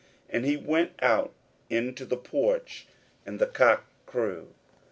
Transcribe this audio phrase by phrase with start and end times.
[0.31, 1.31] And he went out
[1.69, 2.87] into the porch;
[3.23, 4.55] and the cock crew.